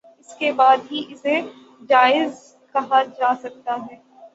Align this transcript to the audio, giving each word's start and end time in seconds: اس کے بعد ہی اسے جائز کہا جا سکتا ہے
اس 0.19 0.33
کے 0.35 0.51
بعد 0.53 0.77
ہی 0.91 1.03
اسے 1.09 1.39
جائز 1.89 2.33
کہا 2.75 3.01
جا 3.17 3.33
سکتا 3.41 3.75
ہے 3.81 3.95